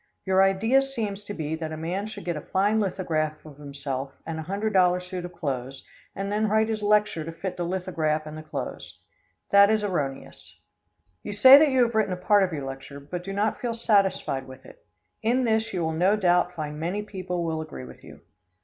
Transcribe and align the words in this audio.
Your 0.25 0.41
idea 0.41 0.81
seems 0.81 1.23
to 1.25 1.33
be 1.35 1.53
that 1.57 1.71
a 1.71 1.77
man 1.77 2.07
should 2.07 2.25
get 2.25 2.35
a 2.35 2.41
fine 2.41 2.79
lithograph 2.79 3.45
of 3.45 3.57
himself 3.59 4.17
and 4.25 4.39
a 4.39 4.41
$100 4.43 4.99
suit 5.03 5.25
of 5.25 5.31
clothes, 5.33 5.85
and 6.15 6.31
then 6.31 6.49
write 6.49 6.69
his 6.69 6.81
lecture 6.81 7.23
to 7.23 7.31
fit 7.31 7.55
the 7.55 7.65
lithograph 7.65 8.25
and 8.25 8.35
the 8.35 8.41
clothes. 8.41 8.97
That 9.51 9.69
is 9.69 9.83
erroneous. 9.83 10.57
You 11.21 11.33
say 11.33 11.59
that 11.59 11.69
you 11.69 11.83
have 11.83 11.93
written 11.93 12.13
a 12.13 12.17
part 12.17 12.41
of 12.41 12.51
your 12.51 12.65
lecture, 12.65 12.99
but 12.99 13.23
do 13.23 13.31
not 13.31 13.61
feel 13.61 13.75
satisfied 13.75 14.47
with 14.47 14.65
it. 14.65 14.83
In 15.21 15.43
this 15.43 15.71
you 15.71 15.81
will 15.83 15.91
no 15.93 16.15
doubt 16.15 16.55
find 16.55 16.79
many 16.79 17.03
people 17.03 17.43
will 17.43 17.61
agree 17.61 17.85
with 17.85 18.03
you. 18.03 18.21